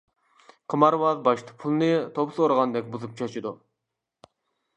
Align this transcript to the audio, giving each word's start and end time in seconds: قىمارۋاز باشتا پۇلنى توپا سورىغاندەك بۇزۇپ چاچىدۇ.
قىمارۋاز 0.73 1.21
باشتا 1.27 1.57
پۇلنى 1.65 1.91
توپا 2.17 2.35
سورىغاندەك 2.39 2.91
بۇزۇپ 2.97 3.15
چاچىدۇ. 3.21 3.55